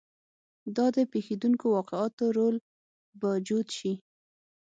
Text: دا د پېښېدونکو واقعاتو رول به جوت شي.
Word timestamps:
دا 0.75 0.85
د 0.95 0.97
پېښېدونکو 1.11 1.65
واقعاتو 1.75 2.25
رول 2.37 2.55
به 3.19 3.29
جوت 3.47 3.67
شي. 3.77 3.93